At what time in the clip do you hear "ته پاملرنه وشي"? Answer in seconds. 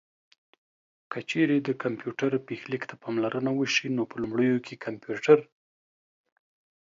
2.89-3.87